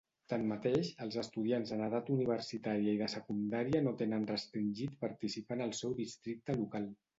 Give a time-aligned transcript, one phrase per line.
[0.31, 5.79] Tanmateix, els estudiants en edat universitària i de secundària no tenen restringit participar en el
[5.85, 6.93] seu districte local.